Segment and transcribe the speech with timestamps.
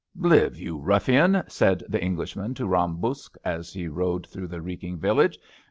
[0.17, 4.97] Live, you ruffian!" said the Englishman to Bam Buksh as he rode through the reeking
[4.97, 5.37] village.